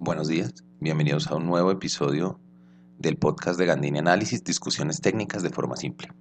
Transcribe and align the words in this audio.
Buenos 0.00 0.28
días, 0.28 0.54
bienvenidos 0.78 1.26
a 1.26 1.34
un 1.34 1.46
nuevo 1.46 1.72
episodio 1.72 2.38
del 3.00 3.16
podcast 3.16 3.58
de 3.58 3.66
Gandini 3.66 3.98
Análisis, 3.98 4.44
discusiones 4.44 5.00
técnicas 5.00 5.42
de 5.42 5.50
forma 5.50 5.74
simple. 5.76 6.12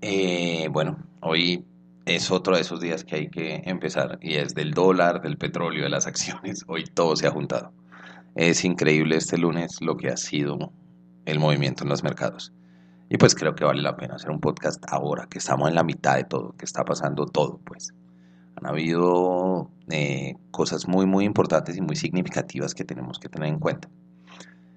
Eh, 0.00 0.68
bueno, 0.70 0.98
hoy 1.20 1.64
es 2.06 2.30
otro 2.30 2.54
de 2.54 2.62
esos 2.62 2.80
días 2.80 3.02
que 3.02 3.16
hay 3.16 3.30
que 3.30 3.62
empezar 3.64 4.20
y 4.22 4.34
es 4.34 4.54
del 4.54 4.70
dólar, 4.70 5.22
del 5.22 5.36
petróleo, 5.36 5.82
de 5.82 5.88
las 5.88 6.06
acciones, 6.06 6.64
hoy 6.68 6.84
todo 6.84 7.16
se 7.16 7.26
ha 7.26 7.32
juntado. 7.32 7.72
Es 8.36 8.64
increíble 8.64 9.16
este 9.16 9.38
lunes 9.38 9.80
lo 9.80 9.96
que 9.96 10.10
ha 10.10 10.16
sido 10.16 10.72
el 11.24 11.40
movimiento 11.40 11.82
en 11.82 11.90
los 11.90 12.04
mercados. 12.04 12.52
Y 13.08 13.18
pues 13.18 13.34
creo 13.34 13.56
que 13.56 13.64
vale 13.64 13.82
la 13.82 13.96
pena 13.96 14.14
hacer 14.14 14.30
un 14.30 14.40
podcast 14.40 14.84
ahora, 14.86 15.26
que 15.26 15.38
estamos 15.38 15.68
en 15.68 15.74
la 15.74 15.82
mitad 15.82 16.14
de 16.14 16.24
todo, 16.24 16.54
que 16.56 16.64
está 16.64 16.84
pasando 16.84 17.26
todo, 17.26 17.58
pues. 17.64 17.92
Han 18.64 18.70
habido 18.70 19.70
eh, 19.90 20.36
cosas 20.50 20.88
muy, 20.88 21.04
muy 21.04 21.26
importantes 21.26 21.76
y 21.76 21.82
muy 21.82 21.96
significativas 21.96 22.74
que 22.74 22.82
tenemos 22.82 23.18
que 23.18 23.28
tener 23.28 23.50
en 23.50 23.58
cuenta. 23.58 23.90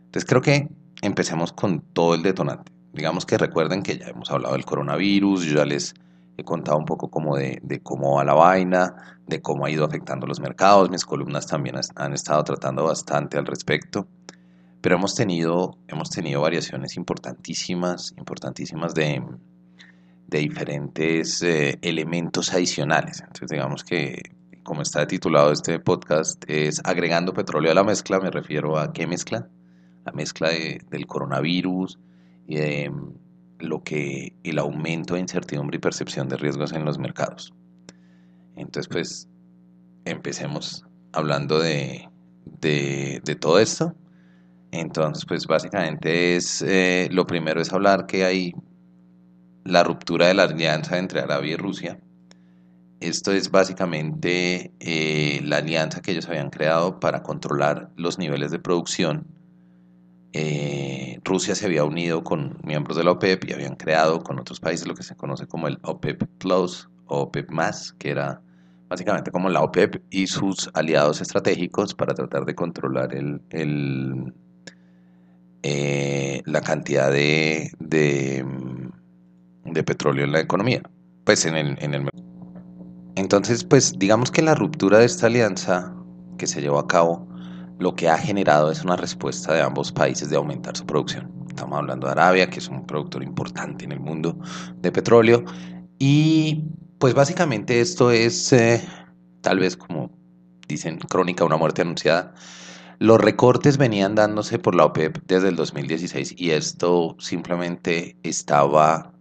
Entonces 0.06 0.26
creo 0.26 0.42
que 0.42 0.68
empecemos 1.02 1.54
con 1.54 1.80
todo 1.80 2.14
el 2.14 2.22
detonante. 2.22 2.70
Digamos 2.92 3.26
que 3.26 3.38
recuerden 3.38 3.84
que 3.84 3.98
ya 3.98 4.08
hemos 4.08 4.30
hablado 4.30 4.56
del 4.56 4.66
coronavirus, 4.66 5.46
yo 5.46 5.60
ya 5.60 5.66
les 5.66 5.94
he 6.36 6.44
contado 6.44 6.78
un 6.78 6.84
poco 6.84 7.10
como 7.10 7.38
de, 7.38 7.62
cómo 7.82 8.16
va 8.16 8.26
la 8.26 8.34
vaina, 8.34 9.22
de 9.26 9.42
cómo 9.42 9.66
ha 9.66 9.72
ido 9.72 9.86
afectando 9.86 10.28
los 10.28 10.42
mercados, 10.42 10.90
mis 10.90 11.06
columnas 11.06 11.48
también 11.48 11.78
han 11.96 12.14
estado 12.14 12.44
tratando 12.44 12.84
bastante 12.84 13.38
al 13.38 13.46
respecto, 13.46 14.06
pero 14.82 14.96
hemos 14.96 15.16
tenido, 15.16 15.78
hemos 15.88 16.10
tenido 16.10 16.42
variaciones 16.42 16.98
importantísimas, 16.98 18.14
importantísimas 18.18 18.94
de, 18.94 19.24
de 20.28 20.40
diferentes 20.40 21.42
eh, 21.42 21.80
elementos 21.82 22.54
adicionales. 22.54 23.22
Entonces 23.22 23.50
digamos 23.50 23.84
que 23.84 24.22
como 24.64 24.82
está 24.82 25.08
titulado 25.08 25.54
este 25.54 25.80
podcast 25.80 26.44
es 26.48 26.82
agregando 26.84 27.34
petróleo 27.34 27.72
a 27.72 27.76
la 27.76 27.86
mezcla, 27.86 28.20
me 28.20 28.30
refiero 28.30 28.78
a 28.78 28.92
qué 28.92 29.08
mezcla, 29.08 29.48
la 30.06 30.12
mezcla 30.12 30.50
del 30.50 31.08
coronavirus 31.08 31.98
y 32.48 32.58
de 32.58 32.92
lo 33.60 33.82
que 33.84 34.36
el 34.44 34.60
aumento 34.60 35.14
de 35.14 35.22
incertidumbre 35.22 35.78
y 35.78 35.80
percepción 35.80 36.28
de 36.28 36.36
riesgos 36.36 36.74
en 36.74 36.84
los 36.84 37.00
mercados. 37.00 37.54
Entonces 38.58 38.90
pues 38.90 39.30
empecemos 40.04 40.86
hablando 41.14 41.60
de, 41.60 42.10
de, 42.60 43.38
todo 43.40 43.60
esto. 43.60 43.96
Entonces 44.72 45.26
pues 45.26 45.48
básicamente 45.48 46.36
es, 46.36 46.62
eh, 46.62 47.08
lo 47.12 47.26
primero 47.26 47.62
es 47.62 47.72
hablar 47.72 48.06
que 48.06 48.26
hay 48.26 48.54
la 49.68 49.84
ruptura 49.84 50.28
de 50.28 50.34
la 50.34 50.44
alianza 50.44 50.98
entre 50.98 51.20
Arabia 51.20 51.54
y 51.54 51.58
Rusia. 51.58 52.00
Esto 53.00 53.32
es 53.32 53.52
básicamente 53.52 54.72
eh, 54.80 55.42
la 55.44 55.58
alianza 55.58 56.02
que 56.02 56.12
ellos 56.12 56.28
habían 56.28 56.50
creado 56.50 57.00
para 57.00 57.22
controlar 57.22 57.92
los 57.96 58.18
niveles 58.18 58.50
de 58.50 58.60
producción. 58.60 59.28
Eh, 60.34 61.20
Rusia 61.24 61.54
se 61.54 61.66
había 61.66 61.84
unido 61.84 62.24
con 62.24 62.58
miembros 62.64 62.98
de 62.98 63.04
la 63.04 63.12
OPEP 63.12 63.46
y 63.46 63.54
habían 63.54 63.76
creado 63.76 64.24
con 64.24 64.40
otros 64.40 64.60
países 64.60 64.88
lo 64.88 64.96
que 64.96 65.04
se 65.04 65.16
conoce 65.16 65.48
como 65.48 65.68
el 65.68 65.78
OPEP 65.84 66.24
Plus 66.40 66.90
o 67.06 67.22
OPEP 67.24 67.52
más, 67.52 67.94
que 67.94 68.10
era 68.10 68.42
básicamente 68.88 69.32
como 69.32 69.50
la 69.50 69.62
OPEP 69.62 70.02
y 70.10 70.28
sus 70.28 70.70
aliados 70.74 71.22
estratégicos 71.22 71.94
para 71.94 72.14
tratar 72.14 72.46
de 72.46 72.56
controlar 72.56 73.14
el, 73.14 73.42
eh, 75.62 76.42
la 76.46 76.62
cantidad 76.62 77.12
de 77.12 77.72
de 77.80 78.46
petróleo 79.84 80.26
en 80.26 80.32
la 80.32 80.40
economía, 80.40 80.82
pues 81.26 81.46
en 81.46 81.56
el, 81.56 81.78
en 81.80 81.94
el 81.94 82.10
Entonces, 83.16 83.64
pues 83.64 83.98
digamos 83.98 84.32
que 84.32 84.42
la 84.42 84.56
ruptura 84.56 85.00
de 85.00 85.06
esta 85.06 85.28
alianza 85.28 85.94
que 86.38 86.48
se 86.48 86.62
llevó 86.62 86.80
a 86.80 86.88
cabo, 86.88 87.28
lo 87.80 87.96
que 87.96 88.10
ha 88.10 88.18
generado 88.18 88.72
es 88.72 88.84
una 88.84 88.96
respuesta 88.96 89.54
de 89.54 89.62
ambos 89.62 89.92
países 89.92 90.30
de 90.30 90.36
aumentar 90.36 90.76
su 90.76 90.86
producción. 90.86 91.32
Estamos 91.48 91.78
hablando 91.80 92.08
de 92.08 92.14
Arabia, 92.14 92.50
que 92.50 92.60
es 92.60 92.68
un 92.68 92.86
productor 92.86 93.24
importante 93.24 93.86
en 93.86 93.92
el 93.92 94.00
mundo 94.00 94.38
de 94.78 94.92
petróleo, 94.92 95.44
y 96.00 96.64
pues 97.00 97.14
básicamente 97.14 97.82
esto 97.82 98.12
es 98.12 98.54
eh, 98.54 98.82
tal 99.42 99.60
vez 99.60 99.78
como 99.78 100.12
dicen 100.68 100.98
crónica 100.98 101.46
una 101.46 101.58
muerte 101.58 101.82
anunciada. 101.82 102.34
Los 103.00 103.22
recortes 103.22 103.78
venían 103.78 104.16
dándose 104.16 104.58
por 104.58 104.74
la 104.74 104.86
OPEP 104.86 105.20
desde 105.28 105.50
el 105.50 105.56
2016 105.56 106.34
y 106.38 106.52
esto 106.52 107.16
simplemente 107.20 108.18
estaba 108.24 109.14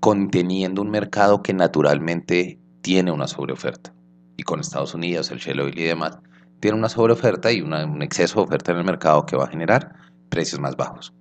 conteniendo 0.00 0.82
un 0.82 0.90
mercado 0.90 1.42
que 1.42 1.52
naturalmente 1.52 2.58
tiene 2.80 3.10
una 3.10 3.26
sobreoferta. 3.26 3.92
Y 4.36 4.42
con 4.44 4.60
Estados 4.60 4.94
Unidos, 4.94 5.30
el 5.30 5.38
shale 5.38 5.62
oil 5.62 5.78
y 5.78 5.84
demás, 5.84 6.18
tiene 6.60 6.76
una 6.76 6.88
sobreoferta 6.88 7.52
y 7.52 7.60
un 7.60 8.02
exceso 8.02 8.40
de 8.40 8.44
oferta 8.44 8.72
en 8.72 8.78
el 8.78 8.84
mercado 8.84 9.26
que 9.26 9.36
va 9.36 9.44
a 9.44 9.48
generar 9.48 9.94
precios 10.28 10.60
más 10.60 10.76
bajos. 10.76 11.12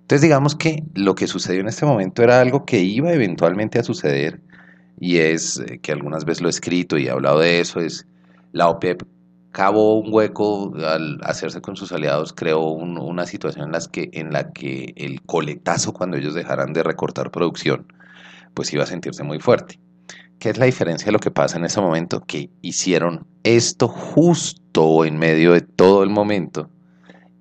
Entonces 0.00 0.22
digamos 0.22 0.54
que 0.54 0.82
lo 0.94 1.14
que 1.14 1.26
sucedió 1.26 1.60
en 1.60 1.68
este 1.68 1.84
momento 1.84 2.22
era 2.22 2.40
algo 2.40 2.64
que 2.64 2.80
iba 2.80 3.12
eventualmente 3.12 3.78
a 3.78 3.82
suceder 3.82 4.40
y 4.98 5.18
es 5.18 5.58
eh, 5.60 5.80
que 5.80 5.92
algunas 5.92 6.24
veces 6.24 6.40
lo 6.40 6.48
he 6.48 6.50
escrito 6.50 6.96
y 6.96 7.06
he 7.06 7.10
hablado 7.10 7.40
de 7.40 7.60
eso, 7.60 7.80
es 7.80 8.06
la 8.52 8.68
OPEP 8.68 9.02
cavó 9.52 9.98
un 9.98 10.12
hueco 10.12 10.72
al 10.86 11.18
hacerse 11.22 11.60
con 11.60 11.76
sus 11.76 11.92
aliados, 11.92 12.32
creó 12.32 12.60
una 12.70 13.26
situación 13.26 13.66
en, 13.66 13.72
las 13.72 13.88
que, 13.88 14.08
en 14.12 14.32
la 14.32 14.52
que 14.52 14.94
el 14.96 15.22
coletazo 15.22 15.92
cuando 15.92 16.16
ellos 16.16 16.34
dejaran 16.34 16.72
de 16.72 16.82
recortar 16.82 17.30
producción 17.30 17.92
pues 18.54 18.72
iba 18.72 18.84
a 18.84 18.86
sentirse 18.86 19.22
muy 19.22 19.40
fuerte. 19.40 19.78
¿Qué 20.38 20.50
es 20.50 20.58
la 20.58 20.66
diferencia 20.66 21.06
de 21.06 21.12
lo 21.12 21.18
que 21.18 21.30
pasa 21.30 21.58
en 21.58 21.64
ese 21.64 21.80
momento? 21.80 22.20
Que 22.20 22.50
hicieron 22.62 23.26
esto 23.42 23.88
justo 23.88 25.04
en 25.04 25.18
medio 25.18 25.52
de 25.52 25.62
todo 25.62 26.04
el 26.04 26.10
momento 26.10 26.70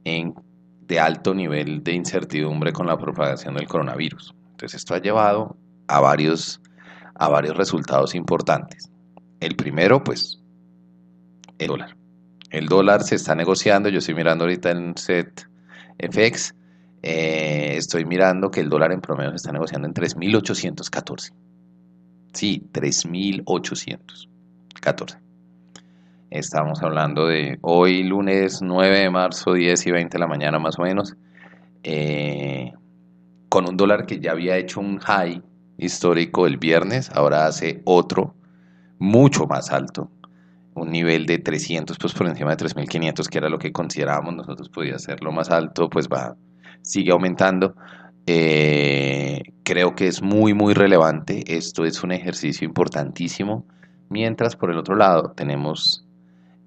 en, 0.04 0.34
de 0.88 1.00
alto 1.00 1.36
nivel 1.36 1.84
de 1.84 1.94
incertidumbre 1.94 2.74
con 2.74 2.88
la 2.88 2.98
propagación 2.98 3.54
del 3.56 3.68
coronavirus. 3.68 4.34
Entonces 4.52 4.80
esto 4.80 4.96
ha 4.96 5.02
llevado 5.02 5.56
a 5.88 6.00
varios, 6.00 6.60
a 7.14 7.30
varios 7.30 7.56
resultados 7.56 8.16
importantes. 8.16 8.90
El 9.40 9.56
primero, 9.56 10.04
pues, 10.04 10.42
el 11.60 11.68
dólar. 11.68 11.96
El 12.50 12.68
dólar 12.68 13.04
se 13.04 13.16
está 13.16 13.36
negociando, 13.36 13.90
yo 13.90 14.00
estoy 14.00 14.16
mirando 14.16 14.46
ahorita 14.46 14.72
en 14.72 14.98
set 14.98 15.48
FX, 16.00 16.56
eh, 17.04 17.76
estoy 17.78 18.06
mirando 18.06 18.50
que 18.52 18.62
el 18.62 18.70
dólar 18.70 18.92
en 18.92 19.02
promedio 19.02 19.32
se 19.32 19.38
está 19.38 19.52
negociando 19.52 19.88
en 19.88 19.94
3.814. 19.94 21.32
Sí, 22.34 22.68
3.814. 22.72 25.18
Estamos 26.30 26.84
hablando 26.84 27.28
de 27.28 27.58
hoy, 27.62 28.04
lunes 28.04 28.62
9 28.62 29.00
de 29.00 29.10
marzo, 29.10 29.54
10 29.54 29.88
y 29.88 29.92
20 29.92 30.18
de 30.18 30.20
la 30.20 30.28
mañana 30.28 30.60
más 30.60 30.78
o 30.78 30.82
menos, 30.82 31.16
eh, 31.84 32.74
con 33.48 33.70
un 33.70 33.78
dólar 33.78 34.06
que 34.06 34.20
ya 34.20 34.32
había 34.32 34.58
hecho 34.58 34.82
un 34.82 35.00
high 35.00 35.42
histórico 35.78 36.46
el 36.46 36.58
viernes, 36.58 37.10
ahora 37.12 37.46
hace 37.46 37.82
otro 37.86 38.36
mucho 39.00 39.48
más 39.48 39.72
alto, 39.72 40.12
un 40.74 40.92
nivel 40.92 41.28
de 41.28 41.40
300, 41.40 41.98
pues 41.98 42.14
por 42.14 42.28
encima 42.28 42.54
de 42.56 42.66
3.500, 42.66 43.30
que 43.30 43.38
era 43.38 43.48
lo 43.48 43.58
que 43.58 43.72
considerábamos 43.72 44.36
nosotros 44.36 44.68
podía 44.68 45.00
ser 45.00 45.24
lo 45.24 45.32
más 45.32 45.50
alto, 45.50 45.90
pues 45.90 46.10
va 46.10 46.36
sigue 46.82 47.12
aumentando. 47.12 47.76
Eh, 48.26 49.42
creo 49.64 49.96
que 49.96 50.08
es 50.08 50.22
muy, 50.22 50.54
muy 50.54 50.74
relevante. 50.74 51.44
Esto 51.48 51.86
es 51.86 52.04
un 52.04 52.12
ejercicio 52.12 52.66
importantísimo. 52.66 53.66
Mientras 54.10 54.56
por 54.56 54.72
el 54.72 54.78
otro 54.78 54.96
lado 54.96 55.34
tenemos 55.36 56.06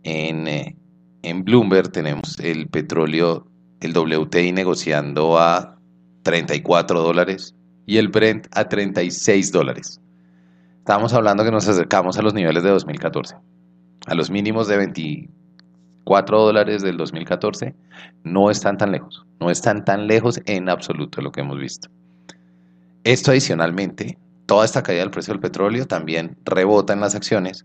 en, 0.02 0.48
eh, 0.48 0.76
en 1.22 1.44
Bloomberg, 1.44 1.90
tenemos 1.92 2.38
el 2.40 2.68
petróleo, 2.68 3.46
el 3.80 3.96
WTI 3.96 4.52
negociando 4.52 5.38
a 5.38 5.78
34 6.22 7.02
dólares 7.02 7.54
y 7.86 7.96
el 7.96 8.08
Brent 8.08 8.46
a 8.52 8.68
36 8.68 9.52
dólares. 9.52 10.00
Estamos 10.78 11.12
hablando 11.12 11.44
que 11.44 11.50
nos 11.50 11.68
acercamos 11.68 12.18
a 12.18 12.22
los 12.22 12.34
niveles 12.34 12.62
de 12.62 12.70
2014, 12.70 13.36
a 14.06 14.14
los 14.14 14.30
mínimos 14.30 14.68
de 14.68 14.76
20, 14.76 15.30
4 16.10 16.40
dólares 16.40 16.82
del 16.82 16.96
2014 16.96 17.72
no 18.24 18.50
están 18.50 18.76
tan 18.76 18.90
lejos, 18.90 19.24
no 19.38 19.48
están 19.48 19.84
tan 19.84 20.08
lejos 20.08 20.40
en 20.46 20.68
absoluto 20.68 21.18
de 21.18 21.22
lo 21.22 21.30
que 21.30 21.40
hemos 21.40 21.56
visto. 21.56 21.88
Esto 23.04 23.30
adicionalmente, 23.30 24.18
toda 24.46 24.64
esta 24.64 24.82
caída 24.82 25.02
del 25.02 25.12
precio 25.12 25.34
del 25.34 25.40
petróleo 25.40 25.86
también 25.86 26.36
rebota 26.44 26.94
en 26.94 27.00
las 27.00 27.14
acciones, 27.14 27.64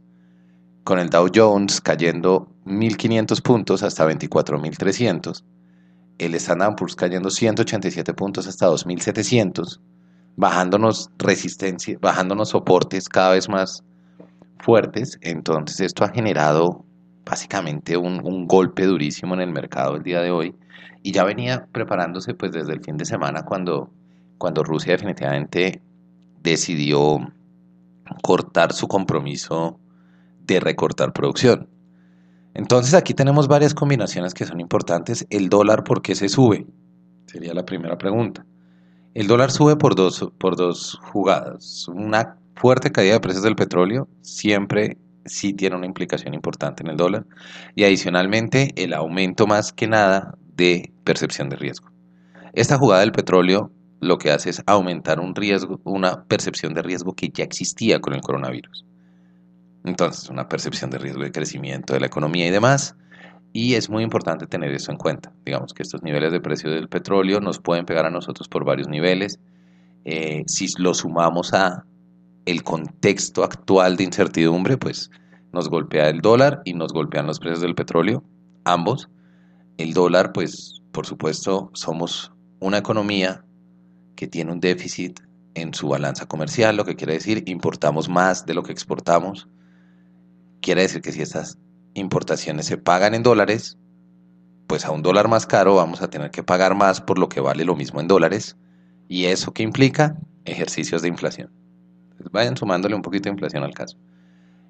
con 0.83 0.99
el 0.99 1.09
Dow 1.09 1.27
Jones 1.33 1.81
cayendo 1.81 2.47
1.500 2.67 3.41
puntos 3.41 3.81
hasta 3.81 4.07
24.300, 4.07 5.43
el 6.19 6.35
Standard 6.35 6.75
Poor's 6.75 6.95
cayendo 6.95 7.31
187 7.31 8.13
puntos 8.13 8.45
hasta 8.45 8.67
2.700, 8.69 9.79
bajándonos 10.35 11.09
resistencia, 11.17 11.97
bajándonos 11.99 12.49
soportes 12.49 13.09
cada 13.09 13.31
vez 13.31 13.49
más 13.49 13.83
fuertes. 14.59 15.17
Entonces 15.21 15.79
esto 15.79 16.03
ha 16.03 16.09
generado 16.09 16.85
básicamente 17.25 17.97
un, 17.97 18.47
golpe 18.47 18.85
durísimo 18.85 19.33
en 19.33 19.41
el 19.41 19.51
mercado 19.51 19.95
el 19.95 20.03
día 20.03 20.21
de 20.21 20.31
hoy 20.31 20.55
y 21.01 21.11
ya 21.11 21.23
venía 21.23 21.67
preparándose 21.71 22.33
pues 22.33 22.51
desde 22.51 22.73
el 22.73 22.81
fin 22.81 22.97
de 22.97 23.05
semana 23.05 23.43
cuando, 23.43 23.91
cuando 24.37 24.63
Rusia 24.63 24.93
definitivamente 24.93 25.81
decidió 26.41 27.19
cortar 28.21 28.73
su 28.73 28.87
compromiso 28.87 29.79
de 30.45 30.59
recortar 30.59 31.11
producción. 31.11 31.67
Entonces 32.53 32.93
aquí 32.93 33.13
tenemos 33.13 33.47
varias 33.47 33.73
combinaciones 33.73 34.33
que 34.33 34.45
son 34.45 34.59
importantes. 34.59 35.25
El 35.29 35.49
dólar, 35.49 35.83
¿por 35.83 36.01
qué 36.01 36.15
se 36.15 36.29
sube? 36.29 36.67
Sería 37.25 37.53
la 37.53 37.65
primera 37.65 37.97
pregunta. 37.97 38.45
El 39.13 39.27
dólar 39.27 39.51
sube 39.51 39.75
por 39.75 39.95
dos, 39.95 40.29
por 40.37 40.55
dos 40.55 40.99
jugadas. 41.11 41.87
Una 41.87 42.37
fuerte 42.55 42.91
caída 42.91 43.13
de 43.13 43.19
precios 43.19 43.43
del 43.43 43.55
petróleo 43.55 44.07
siempre 44.21 44.97
sí 45.25 45.53
tiene 45.53 45.75
una 45.75 45.85
implicación 45.85 46.33
importante 46.33 46.83
en 46.83 46.89
el 46.89 46.97
dólar. 46.97 47.25
Y 47.75 47.83
adicionalmente 47.83 48.71
el 48.75 48.93
aumento 48.93 49.47
más 49.47 49.73
que 49.73 49.87
nada 49.87 50.35
de 50.55 50.93
percepción 51.03 51.49
de 51.49 51.57
riesgo. 51.57 51.89
Esta 52.53 52.77
jugada 52.77 53.01
del 53.01 53.11
petróleo 53.11 53.71
lo 53.99 54.17
que 54.17 54.31
hace 54.31 54.49
es 54.51 54.63
aumentar 54.65 55.19
un 55.19 55.35
riesgo, 55.35 55.79
una 55.83 56.23
percepción 56.25 56.73
de 56.73 56.81
riesgo 56.81 57.13
que 57.13 57.29
ya 57.33 57.43
existía 57.43 57.99
con 57.99 58.13
el 58.13 58.21
coronavirus. 58.21 58.85
Entonces, 59.83 60.29
una 60.29 60.47
percepción 60.47 60.89
de 60.89 60.97
riesgo 60.97 61.23
de 61.23 61.31
crecimiento 61.31 61.93
de 61.93 61.99
la 61.99 62.07
economía 62.07 62.47
y 62.47 62.51
demás. 62.51 62.95
Y 63.53 63.75
es 63.75 63.89
muy 63.89 64.03
importante 64.03 64.47
tener 64.47 64.71
eso 64.73 64.91
en 64.91 64.97
cuenta. 64.97 65.31
Digamos 65.45 65.73
que 65.73 65.83
estos 65.83 66.03
niveles 66.03 66.31
de 66.31 66.41
precio 66.41 66.69
del 66.69 66.89
petróleo 66.89 67.39
nos 67.39 67.59
pueden 67.59 67.85
pegar 67.85 68.05
a 68.05 68.09
nosotros 68.09 68.49
por 68.49 68.65
varios 68.65 68.89
niveles. 68.89 69.39
Eh, 70.03 70.43
si 70.47 70.67
lo 70.77 70.93
sumamos 70.93 71.53
a 71.53 71.85
el 72.45 72.63
contexto 72.63 73.43
actual 73.43 73.97
de 73.97 74.03
incertidumbre, 74.03 74.77
pues 74.77 75.09
nos 75.51 75.69
golpea 75.69 76.09
el 76.09 76.21
dólar 76.21 76.61
y 76.65 76.73
nos 76.73 76.93
golpean 76.93 77.27
los 77.27 77.39
precios 77.39 77.61
del 77.61 77.75
petróleo, 77.75 78.23
ambos. 78.63 79.09
El 79.77 79.93
dólar, 79.93 80.31
pues, 80.31 80.81
por 80.91 81.05
supuesto, 81.05 81.71
somos 81.73 82.31
una 82.59 82.77
economía 82.77 83.43
que 84.15 84.27
tiene 84.27 84.51
un 84.51 84.59
déficit 84.59 85.19
en 85.55 85.73
su 85.73 85.87
balanza 85.87 86.25
comercial, 86.25 86.75
lo 86.75 86.85
que 86.85 86.95
quiere 86.95 87.13
decir 87.13 87.43
importamos 87.47 88.09
más 88.09 88.45
de 88.45 88.53
lo 88.53 88.63
que 88.63 88.71
exportamos. 88.71 89.47
Quiere 90.61 90.81
decir 90.81 91.01
que 91.01 91.11
si 91.11 91.21
estas 91.21 91.57
importaciones 91.93 92.65
se 92.65 92.77
pagan 92.77 93.15
en 93.15 93.23
dólares, 93.23 93.77
pues 94.67 94.85
a 94.85 94.91
un 94.91 95.01
dólar 95.01 95.27
más 95.27 95.45
caro 95.45 95.75
vamos 95.75 96.01
a 96.01 96.09
tener 96.09 96.31
que 96.31 96.43
pagar 96.43 96.75
más 96.75 97.01
por 97.01 97.17
lo 97.17 97.29
que 97.29 97.39
vale 97.39 97.65
lo 97.65 97.75
mismo 97.75 98.01
en 98.01 98.07
dólares. 98.07 98.57
¿Y 99.07 99.25
eso 99.25 99.53
qué 99.53 99.63
implica? 99.63 100.17
Ejercicios 100.43 101.01
de 101.01 101.07
inflación. 101.07 101.64
Vayan 102.31 102.57
sumándole 102.57 102.95
un 102.95 103.01
poquito 103.01 103.25
de 103.25 103.31
inflación 103.31 103.63
al 103.63 103.73
caso. 103.73 103.97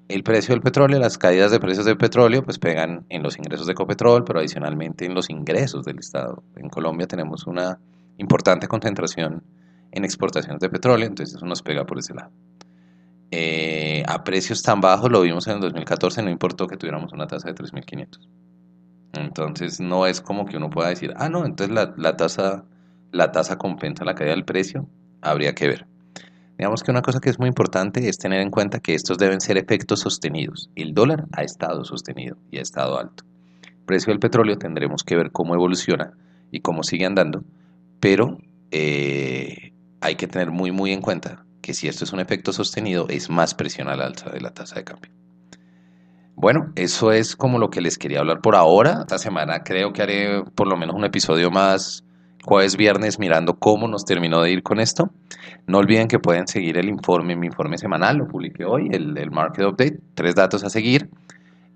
El 0.08 0.22
precio 0.22 0.54
del 0.54 0.62
petróleo, 0.62 1.00
las 1.00 1.18
caídas 1.18 1.50
de 1.50 1.58
precios 1.58 1.84
del 1.84 1.96
petróleo, 1.96 2.44
pues 2.44 2.58
pegan 2.58 3.04
en 3.08 3.22
los 3.24 3.38
ingresos 3.38 3.66
de 3.66 3.74
Copetrol, 3.74 4.24
pero 4.24 4.38
adicionalmente 4.38 5.04
en 5.04 5.14
los 5.14 5.30
ingresos 5.30 5.84
del 5.84 5.98
Estado. 5.98 6.44
En 6.54 6.68
Colombia 6.68 7.08
tenemos 7.08 7.46
una 7.46 7.80
importante 8.18 8.68
concentración 8.68 9.42
en 9.90 10.04
exportaciones 10.04 10.60
de 10.60 10.68
petróleo, 10.68 11.06
entonces 11.06 11.34
eso 11.34 11.46
nos 11.46 11.62
pega 11.62 11.84
por 11.86 11.98
ese 11.98 12.14
lado. 12.14 12.30
Eh, 13.32 14.04
a 14.06 14.22
precios 14.22 14.62
tan 14.62 14.80
bajos, 14.80 15.10
lo 15.10 15.22
vimos 15.22 15.48
en 15.48 15.54
el 15.54 15.60
2014, 15.60 16.22
no 16.22 16.30
importó 16.30 16.68
que 16.68 16.76
tuviéramos 16.76 17.12
una 17.12 17.26
tasa 17.26 17.48
de 17.48 17.56
3.500. 17.56 18.20
Entonces 19.14 19.80
no 19.80 20.06
es 20.06 20.20
como 20.20 20.46
que 20.46 20.56
uno 20.56 20.70
pueda 20.70 20.88
decir, 20.88 21.14
ah, 21.16 21.28
no, 21.28 21.44
entonces 21.44 21.74
la, 21.74 21.94
la, 21.96 22.16
tasa, 22.16 22.64
la 23.10 23.32
tasa 23.32 23.58
compensa 23.58 24.04
la 24.04 24.14
caída 24.14 24.34
del 24.34 24.44
precio, 24.44 24.86
habría 25.20 25.54
que 25.54 25.66
ver. 25.66 25.86
Digamos 26.58 26.82
que 26.82 26.90
una 26.90 27.02
cosa 27.02 27.20
que 27.20 27.28
es 27.28 27.38
muy 27.38 27.48
importante 27.48 28.08
es 28.08 28.18
tener 28.18 28.40
en 28.40 28.50
cuenta 28.50 28.80
que 28.80 28.94
estos 28.94 29.18
deben 29.18 29.40
ser 29.40 29.58
efectos 29.58 30.00
sostenidos. 30.00 30.70
El 30.74 30.94
dólar 30.94 31.26
ha 31.32 31.42
estado 31.42 31.84
sostenido 31.84 32.36
y 32.50 32.58
ha 32.58 32.62
estado 32.62 32.98
alto. 32.98 33.24
El 33.62 33.84
precio 33.84 34.12
del 34.12 34.20
petróleo 34.20 34.56
tendremos 34.56 35.04
que 35.04 35.16
ver 35.16 35.32
cómo 35.32 35.54
evoluciona 35.54 36.14
y 36.50 36.60
cómo 36.60 36.82
sigue 36.82 37.04
andando, 37.04 37.44
pero 38.00 38.38
eh, 38.70 39.72
hay 40.00 40.16
que 40.16 40.26
tener 40.26 40.50
muy 40.50 40.72
muy 40.72 40.92
en 40.92 41.02
cuenta 41.02 41.44
que 41.60 41.74
si 41.74 41.88
esto 41.88 42.04
es 42.04 42.12
un 42.12 42.20
efecto 42.20 42.52
sostenido 42.52 43.06
es 43.08 43.28
más 43.28 43.54
presión 43.54 43.88
al 43.88 44.00
alza 44.00 44.30
de 44.30 44.40
la 44.40 44.54
tasa 44.54 44.76
de 44.76 44.84
cambio. 44.84 45.10
Bueno, 46.36 46.72
eso 46.74 47.12
es 47.12 47.34
como 47.34 47.58
lo 47.58 47.70
que 47.70 47.80
les 47.80 47.98
quería 47.98 48.20
hablar 48.20 48.40
por 48.40 48.56
ahora. 48.56 49.00
Esta 49.00 49.18
semana 49.18 49.62
creo 49.64 49.92
que 49.92 50.02
haré 50.02 50.42
por 50.54 50.68
lo 50.68 50.76
menos 50.76 50.94
un 50.94 51.04
episodio 51.04 51.50
más 51.50 52.04
jueves, 52.44 52.76
viernes, 52.76 53.18
mirando 53.18 53.58
cómo 53.58 53.88
nos 53.88 54.04
terminó 54.04 54.42
de 54.42 54.52
ir 54.52 54.62
con 54.62 54.78
esto. 54.80 55.10
No 55.66 55.78
olviden 55.78 56.08
que 56.08 56.18
pueden 56.18 56.46
seguir 56.46 56.76
el 56.78 56.88
informe, 56.88 57.36
mi 57.36 57.46
informe 57.46 57.78
semanal, 57.78 58.18
lo 58.18 58.28
publiqué 58.28 58.64
hoy, 58.64 58.88
el, 58.92 59.16
el 59.18 59.30
Market 59.30 59.66
Update, 59.66 59.98
tres 60.14 60.34
datos 60.34 60.64
a 60.64 60.70
seguir. 60.70 61.08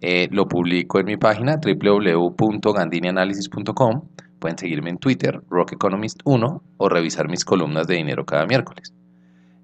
Eh, 0.01 0.29
lo 0.31 0.49
publico 0.49 0.99
en 0.99 1.07
mi 1.07 1.17
página 1.17 1.61
www.gandinianalysis.com 1.63 4.03
Pueden 4.41 4.57
seguirme 4.57 4.91
en 4.91 4.97
Twitter, 4.97 5.43
Rock 5.51 5.73
Economist 5.73 6.21
1, 6.25 6.63
o 6.79 6.89
revisar 6.89 7.29
mis 7.29 7.45
columnas 7.45 7.87
de 7.87 7.97
dinero 7.97 8.25
cada 8.25 8.47
miércoles. 8.47 8.95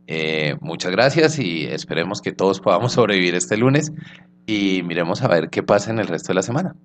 Eh, 0.07 0.55
muchas 0.61 0.93
gracias 0.93 1.39
y 1.39 1.65
esperemos 1.65 2.21
que 2.21 2.33
todos 2.33 2.61
podamos 2.61 2.93
sobrevivir 2.93 3.35
este 3.35 3.57
lunes 3.57 3.91
y 4.47 4.83
miremos 4.85 5.23
a 5.23 5.29
ver 5.29 5.49
qué 5.49 5.63
pasa 5.63 5.91
en 5.91 5.99
el 5.99 6.07
resto 6.07 6.29
de 6.29 6.35
la 6.35 6.43
semana. 6.43 6.77